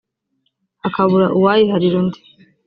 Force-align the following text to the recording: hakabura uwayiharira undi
hakabura 0.83 1.27
uwayiharira 1.37 1.87
undi 2.01 2.19